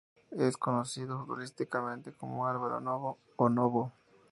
Es 0.31 0.57
conocido 0.57 1.19
futbolísticamente 1.19 2.11
como 2.11 2.47
Álvaro 2.47 2.81
Novo 2.81 3.19
o 3.35 3.49
Novo. 3.49 3.91